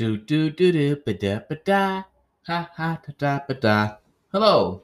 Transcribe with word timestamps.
Do 0.00 0.16
do 0.16 0.48
do 0.48 0.72
do 0.72 0.96
ba 1.04 1.12
da 1.12 1.40
ba 1.46 1.56
da 1.62 2.04
ha 2.46 2.70
ha 2.74 2.98
da 3.06 3.12
da 3.18 3.40
ba 3.46 3.52
da. 3.52 3.96
Hello, 4.32 4.82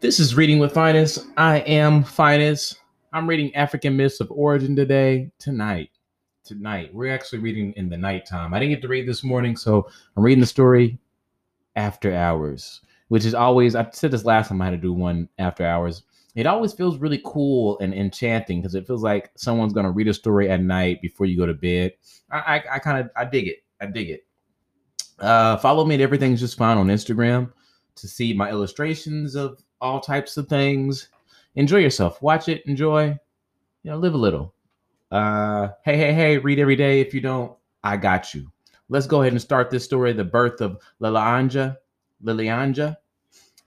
this 0.00 0.18
is 0.18 0.34
reading 0.34 0.58
with 0.58 0.72
Finest. 0.72 1.26
I 1.36 1.58
am 1.58 2.02
Finest. 2.02 2.80
I'm 3.12 3.28
reading 3.28 3.54
African 3.54 3.94
Myths 3.94 4.20
of 4.20 4.30
Origin 4.30 4.74
today. 4.74 5.30
Tonight, 5.38 5.90
tonight 6.44 6.94
we're 6.94 7.12
actually 7.12 7.40
reading 7.40 7.74
in 7.76 7.90
the 7.90 7.98
nighttime. 7.98 8.54
I 8.54 8.58
didn't 8.58 8.76
get 8.76 8.80
to 8.80 8.88
read 8.88 9.06
this 9.06 9.22
morning, 9.22 9.54
so 9.54 9.86
I'm 10.16 10.22
reading 10.22 10.40
the 10.40 10.46
story 10.46 10.98
after 11.74 12.14
hours, 12.14 12.80
which 13.08 13.26
is 13.26 13.34
always. 13.34 13.74
I 13.74 13.86
said 13.90 14.12
this 14.12 14.24
last 14.24 14.48
time 14.48 14.62
I 14.62 14.64
had 14.64 14.70
to 14.70 14.76
do 14.78 14.94
one 14.94 15.28
after 15.38 15.66
hours. 15.66 16.04
It 16.34 16.46
always 16.46 16.72
feels 16.72 16.96
really 16.96 17.20
cool 17.22 17.78
and 17.80 17.92
enchanting 17.92 18.62
because 18.62 18.74
it 18.74 18.86
feels 18.86 19.02
like 19.02 19.30
someone's 19.36 19.74
gonna 19.74 19.90
read 19.90 20.08
a 20.08 20.14
story 20.14 20.48
at 20.48 20.62
night 20.62 21.02
before 21.02 21.26
you 21.26 21.36
go 21.36 21.44
to 21.44 21.52
bed. 21.52 21.92
I, 22.30 22.38
I, 22.38 22.76
I 22.76 22.78
kind 22.78 22.98
of 22.98 23.10
I 23.14 23.26
dig 23.26 23.48
it. 23.48 23.56
I 23.80 23.86
dig 23.86 24.10
it. 24.10 24.26
Uh, 25.18 25.56
follow 25.58 25.84
me 25.84 25.94
at 25.94 26.00
Everything's 26.00 26.40
Just 26.40 26.58
Fine 26.58 26.78
on 26.78 26.88
Instagram 26.88 27.52
to 27.96 28.08
see 28.08 28.32
my 28.32 28.50
illustrations 28.50 29.34
of 29.34 29.62
all 29.80 30.00
types 30.00 30.36
of 30.36 30.48
things. 30.48 31.08
Enjoy 31.54 31.78
yourself. 31.78 32.20
Watch 32.22 32.48
it. 32.48 32.64
Enjoy. 32.66 33.06
You 33.82 33.90
know, 33.90 33.98
live 33.98 34.14
a 34.14 34.18
little. 34.18 34.54
Uh, 35.10 35.68
hey, 35.84 35.96
hey, 35.96 36.12
hey, 36.12 36.38
read 36.38 36.58
every 36.58 36.76
day. 36.76 37.00
If 37.00 37.14
you 37.14 37.20
don't, 37.20 37.52
I 37.82 37.96
got 37.96 38.34
you. 38.34 38.50
Let's 38.88 39.06
go 39.06 39.22
ahead 39.22 39.32
and 39.32 39.40
start 39.40 39.70
this 39.70 39.84
story 39.84 40.12
the 40.12 40.24
birth 40.24 40.60
of 40.60 40.80
Lilianja. 41.00 41.76
Lilianja. 42.24 42.96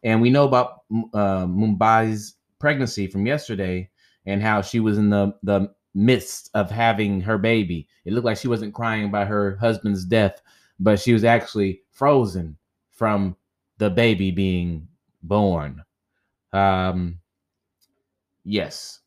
And 0.03 0.21
we 0.21 0.29
know 0.29 0.45
about 0.45 0.83
uh, 1.13 1.45
Mumbai's 1.45 2.35
pregnancy 2.59 3.07
from 3.07 3.25
yesterday 3.25 3.89
and 4.25 4.41
how 4.41 4.61
she 4.61 4.79
was 4.79 4.97
in 4.97 5.09
the, 5.09 5.33
the 5.43 5.73
midst 5.99 6.49
of 6.53 6.71
having 6.71 7.19
her 7.19 7.37
baby. 7.37 7.85
It 8.05 8.13
looked 8.13 8.25
like 8.25 8.37
she 8.37 8.47
wasn't 8.47 8.73
crying 8.73 9.05
about 9.05 9.27
her 9.27 9.57
husband's 9.57 10.05
death, 10.05 10.41
but 10.79 10.97
she 10.97 11.11
was 11.11 11.25
actually 11.25 11.81
frozen 11.91 12.57
from 12.89 13.35
the 13.79 13.89
baby 13.89 14.31
being 14.31 14.87
born. 15.23 15.83
Um, 16.53 17.19
yes. 18.45 19.01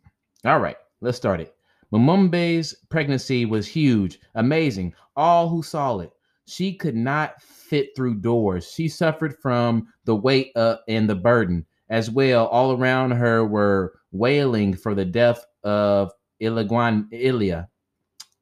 All 0.45 0.61
right, 0.61 0.77
let's 1.01 1.17
start 1.17 1.41
it. 1.41 1.55
Mumumbe's 1.93 2.75
pregnancy 2.91 3.47
was 3.47 3.67
huge, 3.67 4.19
amazing. 4.35 4.95
All 5.17 5.49
who 5.49 5.63
saw 5.63 5.99
it, 6.01 6.13
she 6.47 6.75
could 6.75 6.97
not 6.97 7.41
fit 7.41 7.97
through 7.97 8.17
doors. 8.17 8.71
She 8.71 8.89
suffered 8.89 9.39
from 9.39 9.89
the 10.05 10.15
weight 10.15 10.53
uh, 10.57 10.77
and 10.89 11.09
the 11.09 11.15
burden 11.15 11.65
as 11.89 12.11
well. 12.11 12.49
All 12.49 12.73
around 12.73 13.13
her 13.13 13.47
were 13.47 13.95
wailing 14.11 14.75
for 14.75 14.95
the 14.95 15.07
death 15.07 15.45
of 15.65 16.13
Iliguan 16.43 17.07
Ilia. 17.13 17.69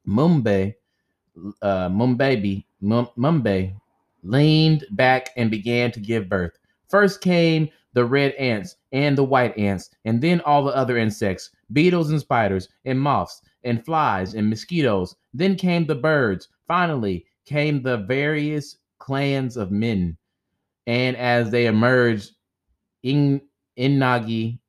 Mumbai, 0.07 0.73
uh, 1.61 1.89
Mumbai, 1.89 2.63
Mumbai 2.83 3.75
leaned 4.23 4.85
back 4.91 5.29
and 5.37 5.51
began 5.51 5.91
to 5.91 5.99
give 5.99 6.27
birth. 6.27 6.57
First 6.89 7.21
came 7.21 7.69
the 7.93 8.03
red 8.05 8.33
ants 8.33 8.75
and 8.91 9.17
the 9.17 9.23
white 9.23 9.57
ants, 9.57 9.89
and 10.05 10.21
then 10.21 10.41
all 10.41 10.63
the 10.63 10.75
other 10.75 10.97
insects, 10.97 11.51
beetles 11.73 12.09
and 12.09 12.19
spiders, 12.19 12.69
and 12.85 12.99
moths, 12.99 13.41
and 13.63 13.85
flies 13.85 14.33
and 14.33 14.49
mosquitoes. 14.49 15.15
Then 15.33 15.55
came 15.55 15.85
the 15.85 15.95
birds. 15.95 16.47
Finally 16.67 17.25
came 17.45 17.81
the 17.81 17.97
various 17.97 18.77
clans 18.99 19.57
of 19.57 19.71
men. 19.71 20.17
And 20.87 21.15
as 21.17 21.51
they 21.51 21.67
emerged, 21.67 22.31
In, 23.03 23.41
Inagi, 23.77 24.59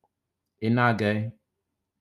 Inage 0.62 1.32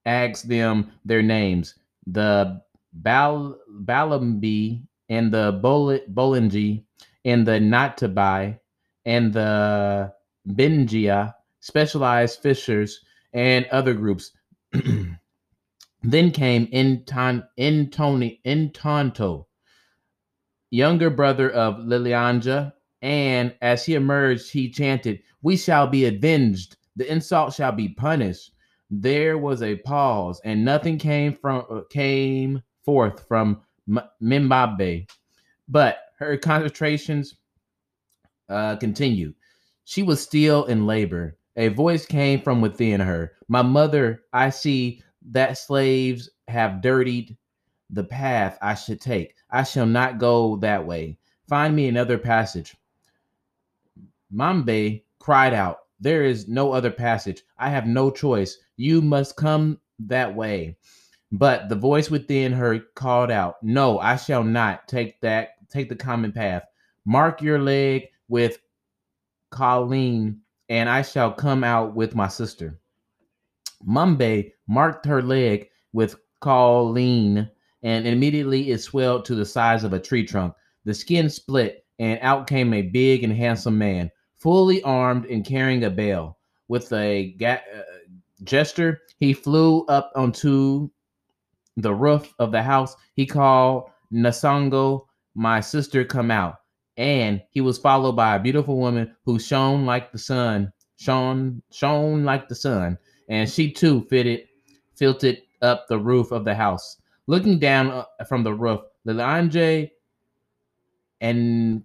asked 0.05 0.47
them 0.47 0.91
their 1.05 1.21
names. 1.21 1.75
The 2.07 2.61
Bal, 2.93 3.57
Balambi 3.69 4.83
and 5.09 5.33
the 5.33 5.59
Bol- 5.61 5.99
Bolingi 6.11 6.83
and 7.25 7.45
the 7.45 7.59
Natabai 7.59 8.59
and 9.05 9.33
the 9.33 10.13
Bengia 10.47 11.33
specialized 11.59 12.41
fishers 12.41 13.01
and 13.33 13.65
other 13.71 13.93
groups. 13.93 14.31
then 16.03 16.31
came 16.31 16.67
Inton, 16.71 17.43
Intoni, 17.57 18.39
Intonto, 18.43 19.45
younger 20.69 21.09
brother 21.09 21.49
of 21.49 21.75
Lilianja, 21.77 22.73
and 23.01 23.55
as 23.61 23.85
he 23.85 23.95
emerged, 23.95 24.51
he 24.51 24.69
chanted, 24.69 25.21
We 25.41 25.57
shall 25.57 25.87
be 25.87 26.05
avenged, 26.05 26.77
the 26.95 27.11
insult 27.11 27.53
shall 27.53 27.71
be 27.71 27.89
punished. 27.89 28.51
There 28.91 29.37
was 29.37 29.61
a 29.61 29.77
pause, 29.77 30.41
and 30.43 30.65
nothing 30.65 30.97
came 30.97 31.33
from 31.33 31.65
uh, 31.69 31.81
came 31.89 32.61
forth 32.83 33.25
from 33.27 33.61
Mimbabe, 34.21 35.09
but 35.69 35.99
her 36.19 36.37
concentrations 36.37 37.37
uh, 38.49 38.75
continued. 38.75 39.33
She 39.85 40.03
was 40.03 40.21
still 40.21 40.65
in 40.65 40.85
labor. 40.85 41.37
A 41.55 41.69
voice 41.69 42.05
came 42.05 42.41
from 42.41 42.59
within 42.61 42.99
her. 42.99 43.31
My 43.47 43.61
mother, 43.61 44.23
I 44.33 44.49
see 44.49 45.01
that 45.31 45.57
slaves 45.57 46.29
have 46.47 46.81
dirtied 46.81 47.37
the 47.89 48.03
path 48.03 48.57
I 48.61 48.75
should 48.75 49.01
take. 49.01 49.35
I 49.49 49.63
shall 49.63 49.85
not 49.85 50.17
go 50.17 50.57
that 50.57 50.85
way. 50.85 51.17
Find 51.47 51.75
me 51.75 51.87
another 51.87 52.17
passage. 52.17 52.75
Mambe 54.33 55.03
cried 55.19 55.53
out, 55.53 55.79
There 56.01 56.23
is 56.23 56.47
no 56.47 56.71
other 56.71 56.89
passage. 56.89 57.43
I 57.59 57.69
have 57.69 57.85
no 57.85 58.09
choice. 58.09 58.57
You 58.75 59.01
must 59.01 59.37
come 59.37 59.79
that 59.99 60.35
way. 60.35 60.77
But 61.31 61.69
the 61.69 61.75
voice 61.75 62.09
within 62.09 62.51
her 62.53 62.79
called 62.95 63.29
out, 63.29 63.55
No, 63.61 63.99
I 63.99 64.15
shall 64.15 64.43
not 64.43 64.87
take 64.87 65.21
that, 65.21 65.51
take 65.69 65.89
the 65.89 65.95
common 65.95 66.31
path. 66.31 66.63
Mark 67.05 67.41
your 67.41 67.59
leg 67.59 68.07
with 68.27 68.57
kaolin, 69.51 70.39
and 70.69 70.89
I 70.89 71.03
shall 71.03 71.31
come 71.31 71.63
out 71.63 71.95
with 71.95 72.15
my 72.15 72.27
sister. 72.27 72.79
Mumbe 73.85 74.51
marked 74.67 75.05
her 75.05 75.21
leg 75.21 75.69
with 75.93 76.15
kaolin, 76.41 77.49
and 77.83 78.07
immediately 78.07 78.71
it 78.71 78.79
swelled 78.79 79.25
to 79.25 79.35
the 79.35 79.45
size 79.45 79.83
of 79.83 79.93
a 79.93 79.99
tree 79.99 80.25
trunk. 80.25 80.53
The 80.83 80.93
skin 80.95 81.29
split, 81.29 81.85
and 81.99 82.19
out 82.21 82.47
came 82.47 82.73
a 82.73 82.81
big 82.81 83.23
and 83.23 83.33
handsome 83.33 83.77
man, 83.77 84.11
fully 84.41 84.81
armed 84.83 85.25
and 85.25 85.45
carrying 85.45 85.83
a 85.83 85.89
bell. 85.89 86.37
With 86.67 86.91
a 86.93 87.33
ga- 87.37 87.61
uh, 87.75 87.81
gesture, 88.43 89.01
he 89.19 89.33
flew 89.33 89.85
up 89.85 90.11
onto 90.15 90.89
the 91.77 91.93
roof 91.93 92.33
of 92.39 92.51
the 92.51 92.61
house. 92.61 92.95
He 93.15 93.25
called 93.25 93.89
Nasango, 94.11 95.05
my 95.35 95.59
sister, 95.59 96.03
come 96.05 96.31
out 96.31 96.55
and 96.97 97.41
he 97.51 97.61
was 97.61 97.77
followed 97.77 98.13
by 98.13 98.35
a 98.35 98.39
beautiful 98.39 98.77
woman 98.77 99.15
who 99.25 99.39
shone 99.39 99.85
like 99.85 100.11
the 100.11 100.17
sun, 100.17 100.71
shone 100.97 101.61
shone 101.71 102.23
like 102.23 102.47
the 102.47 102.55
sun, 102.55 102.97
and 103.29 103.49
she 103.49 103.71
too 103.71 104.05
fitted 104.09 104.47
filtered 104.95 105.37
up 105.61 105.87
the 105.87 105.97
roof 105.97 106.31
of 106.31 106.45
the 106.45 106.53
house. 106.53 106.97
Looking 107.27 107.59
down 107.59 107.89
uh, 107.89 108.05
from 108.27 108.43
the 108.43 108.53
roof, 108.53 108.81
Lilanje 109.07 109.89
and 111.21 111.83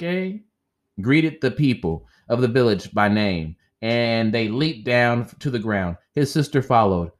Anakanyakake 0.00 0.42
greeted 1.00 1.40
the 1.40 1.50
people 1.50 2.06
of 2.28 2.40
the 2.40 2.48
village 2.48 2.92
by 2.92 3.08
name, 3.08 3.56
and 3.82 4.32
they 4.32 4.48
leaped 4.48 4.84
down 4.84 5.26
to 5.40 5.50
the 5.50 5.58
ground. 5.58 5.96
His 6.12 6.32
sister 6.32 6.62
followed. 6.62 7.10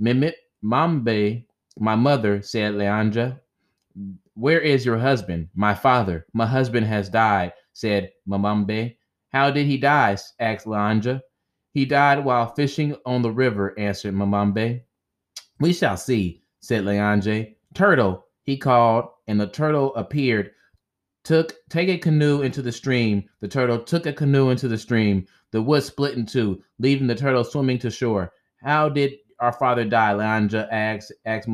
Mimit 0.00 0.34
Mambe, 0.62 1.44
my 1.78 1.94
mother, 1.94 2.42
said 2.42 2.74
Leandra, 2.74 3.38
where 4.34 4.60
is 4.60 4.84
your 4.84 4.98
husband? 4.98 5.48
My 5.54 5.74
father. 5.74 6.26
My 6.32 6.46
husband 6.46 6.86
has 6.86 7.08
died, 7.08 7.52
said 7.72 8.10
Mamambe. 8.28 8.96
How 9.30 9.50
did 9.50 9.66
he 9.66 9.78
die? 9.78 10.16
asked 10.40 10.66
Lanja. 10.66 11.20
He 11.72 11.84
died 11.84 12.24
while 12.24 12.54
fishing 12.54 12.96
on 13.04 13.22
the 13.22 13.30
river, 13.30 13.78
answered 13.78 14.14
Mamambe. 14.14 14.82
We 15.60 15.72
shall 15.72 15.96
see, 15.96 16.42
said 16.60 16.84
Leanje. 16.84 17.54
Turtle, 17.74 18.24
he 18.42 18.56
called, 18.56 19.06
and 19.26 19.40
the 19.40 19.46
turtle 19.46 19.94
appeared. 19.96 20.50
Took 21.24 21.54
take 21.70 21.88
a 21.88 21.98
canoe 21.98 22.42
into 22.42 22.62
the 22.62 22.72
stream. 22.72 23.24
The 23.40 23.48
turtle 23.48 23.78
took 23.78 24.06
a 24.06 24.12
canoe 24.12 24.50
into 24.50 24.68
the 24.68 24.78
stream. 24.78 25.26
The 25.52 25.62
wood 25.62 25.82
split 25.82 26.16
in 26.16 26.26
two, 26.26 26.62
leaving 26.78 27.06
the 27.06 27.14
turtle 27.14 27.44
swimming 27.44 27.78
to 27.78 27.90
shore. 27.90 28.32
How 28.62 28.88
did 28.88 29.14
our 29.40 29.52
father 29.52 29.84
die? 29.84 30.12
Leanja 30.12 30.68
asked, 30.70 31.12
asked 31.24 31.48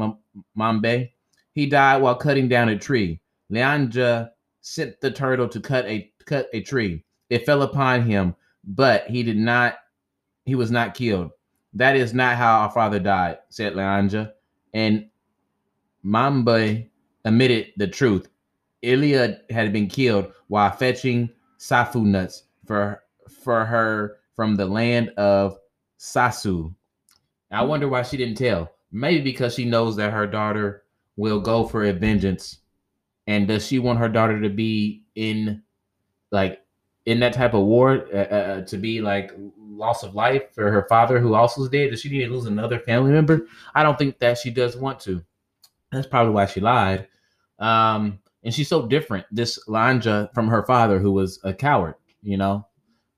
Mambe. 0.57 1.11
He 1.53 1.67
died 1.67 2.03
while 2.03 2.17
cutting 2.17 2.49
down 2.49 2.69
a 2.69 2.79
tree. 2.79 3.21
Leandra 3.51 4.31
sent 4.61 5.01
the 5.01 5.11
turtle 5.11 5.49
to 5.49 5.61
cut 5.61 5.87
a 5.87 6.11
cut 6.25 6.49
a 6.53 6.63
tree. 6.63 7.05
It 7.29 7.47
fell 7.47 7.63
upon 7.63 8.03
him, 8.03 8.35
but 8.65 9.07
he 9.09 9.23
did 9.23 9.37
not 9.37 9.77
he 10.45 10.55
was 10.55 10.71
not 10.71 10.95
killed. 10.95 11.31
That 11.75 11.97
is 11.97 12.13
not 12.13 12.37
how 12.37 12.63
our 12.63 12.71
father 12.71 12.99
died, 12.99 13.39
said 13.51 13.75
Leandra. 13.75 14.33
And 14.75 15.11
Mamba 16.03 16.85
admitted 17.25 17.73
the 17.77 17.87
truth. 17.87 18.29
Ilya 18.83 19.41
had 19.51 19.73
been 19.73 19.89
killed 19.89 20.33
while 20.49 20.71
fetching 20.71 21.31
safu 21.59 22.05
nuts 22.05 22.45
for 22.67 23.03
for 23.43 23.65
her 23.65 24.19
from 24.37 24.57
the 24.57 24.67
land 24.67 25.11
of 25.19 25.59
Sasu. 25.99 26.75
I 27.51 27.63
wonder 27.63 27.89
why 27.89 28.03
she 28.03 28.17
didn't 28.17 28.37
tell. 28.37 28.73
Maybe 28.93 29.23
because 29.23 29.55
she 29.55 29.65
knows 29.65 29.97
that 29.97 30.13
her 30.13 30.27
daughter 30.27 30.85
will 31.17 31.41
go 31.41 31.67
for 31.67 31.85
a 31.85 31.93
vengeance 31.93 32.59
And 33.27 33.47
does 33.49 33.67
she 33.67 33.79
want 33.79 33.99
her 33.99 34.09
daughter 34.09 34.41
to 34.41 34.49
be 34.51 35.05
in 35.15 35.63
like 36.33 36.63
in 37.07 37.21
that 37.21 37.33
type 37.35 37.55
of 37.55 37.65
war 37.67 38.07
uh, 38.13 38.17
uh, 38.19 38.63
to 38.67 38.77
be 38.79 39.01
like 39.01 39.33
loss 39.59 40.03
of 40.03 40.15
life 40.15 40.53
for 40.55 40.71
her 40.71 40.87
father 40.89 41.19
who 41.21 41.35
also 41.35 41.63
is 41.63 41.71
dead? 41.71 41.91
Does 41.91 42.01
she 42.03 42.11
need 42.11 42.27
to 42.27 42.33
lose 42.33 42.47
another 42.47 42.81
family 42.81 43.13
member? 43.13 43.47
I 43.75 43.83
don't 43.83 43.99
think 43.99 44.19
that 44.21 44.39
she 44.39 44.51
does 44.51 44.77
want 44.77 45.01
to. 45.01 45.25
That's 45.93 46.07
probably 46.07 46.33
why 46.35 46.47
she 46.47 46.61
lied. 46.61 47.09
Um, 47.59 48.21
and 48.45 48.55
she's 48.55 48.69
so 48.69 48.87
different, 48.87 49.27
this 49.31 49.59
Lanja 49.69 50.33
from 50.35 50.49
her 50.49 50.65
father, 50.65 50.99
who 50.99 51.13
was 51.13 51.39
a 51.45 51.53
coward, 51.53 51.95
you 52.23 52.37
know. 52.37 52.67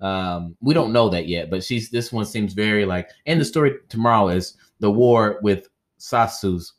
Um, 0.01 0.57
we 0.61 0.75
don't 0.75 0.93
know 0.93 1.09
that 1.11 1.29
yet, 1.29 1.49
but 1.49 1.63
she's 1.63 1.91
this 1.91 2.13
one 2.13 2.25
seems 2.25 2.55
very 2.55 2.85
like 2.85 3.09
and 3.25 3.41
the 3.41 3.45
story 3.45 3.75
tomorrow 3.89 4.29
is 4.29 4.57
the 4.81 4.91
war 4.91 5.39
with 5.43 5.69
Sasu's. 6.01 6.73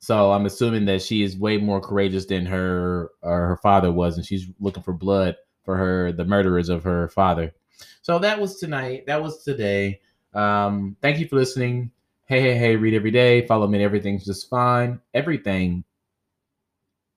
So 0.00 0.32
I'm 0.32 0.46
assuming 0.46 0.84
that 0.86 1.02
she 1.02 1.22
is 1.22 1.36
way 1.36 1.58
more 1.58 1.80
courageous 1.80 2.26
than 2.26 2.44
her 2.46 3.10
or 3.22 3.48
her 3.48 3.58
father 3.62 3.92
was, 3.92 4.16
and 4.16 4.26
she's 4.26 4.48
looking 4.60 4.82
for 4.82 4.92
blood 4.92 5.36
for 5.64 5.76
her, 5.76 6.12
the 6.12 6.24
murderers 6.24 6.68
of 6.68 6.84
her 6.84 7.08
father. 7.08 7.54
So 8.02 8.18
that 8.18 8.40
was 8.40 8.58
tonight. 8.58 9.06
That 9.06 9.22
was 9.22 9.42
today. 9.42 10.00
Um, 10.34 10.96
thank 11.02 11.18
you 11.18 11.26
for 11.28 11.36
listening. 11.36 11.90
Hey, 12.26 12.40
hey, 12.40 12.56
hey, 12.56 12.76
read 12.76 12.94
every 12.94 13.10
day. 13.10 13.46
Follow 13.46 13.66
me. 13.66 13.82
Everything's 13.82 14.24
just 14.24 14.50
fine. 14.50 15.00
Everything, 15.14 15.84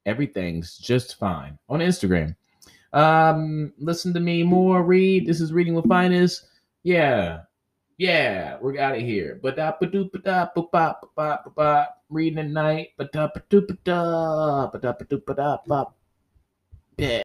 everything's 0.10 0.78
just 0.78 1.20
fine 1.20 1.58
on 1.70 1.80
Instagram. 1.80 2.36
Um, 2.94 3.72
listen 3.78 4.14
to 4.16 4.20
me 4.20 4.42
more. 4.42 4.84
Read. 4.84 5.28
This 5.28 5.40
is 5.40 5.54
reading 5.54 5.76
with 5.76 5.88
finest. 5.88 6.46
Yeah, 6.84 7.42
yeah. 7.98 8.58
We're 8.60 8.80
out 8.80 8.96
of 8.96 9.02
here. 9.02 9.40
But 9.42 9.58
da 9.58 9.74
ba 9.80 9.86
da 9.86 10.04
ba 10.10 10.50
ba 10.56 10.96
ba 11.16 11.40
ba 11.46 11.52
ba. 11.56 11.88
Reading 12.10 12.40
at 12.40 12.50
night. 12.50 12.90
Ba 12.98 13.06
da 13.14 13.30
ba 13.30 13.42
da 13.50 13.62
ba 13.62 14.80
da 14.80 14.94
ba 14.98 15.34
da 15.36 15.58
ba. 15.68 15.86
Yeah. 16.98 17.10